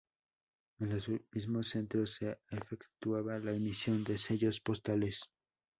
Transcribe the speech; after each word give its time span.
En 0.79 0.89
los 0.89 1.11
mismos 1.31 1.67
centros 1.67 2.15
se 2.15 2.39
efectuaba 2.49 3.37
la 3.37 3.51
emisión 3.53 4.03
de 4.03 4.17
sellos 4.17 4.59
postales. 4.59 5.29